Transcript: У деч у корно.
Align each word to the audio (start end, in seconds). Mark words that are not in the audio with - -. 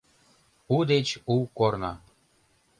У 0.77 0.79
деч 0.91 1.07
у 1.33 1.35
корно. 1.57 1.93